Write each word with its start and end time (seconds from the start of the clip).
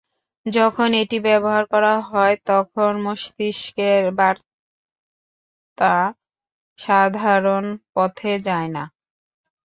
যখন 0.45 0.89
এটি 1.01 1.17
ব্যবহার 1.27 1.63
করা 1.73 1.93
হয়, 2.09 2.35
তখন 2.45 2.91
মস্তিষ্কের 3.05 4.03
বার্তা 4.19 5.93
সাধারণ 6.79 7.63
পথে 7.93 8.33
যায় 8.47 8.69
না। 8.75 8.83